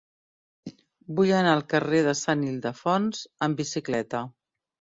Vull 1.19 1.33
anar 1.41 1.51
al 1.59 1.61
carrer 1.75 2.01
de 2.09 2.15
Sant 2.23 2.43
Ildefons 2.47 3.23
amb 3.49 3.63
bicicleta. 3.63 4.27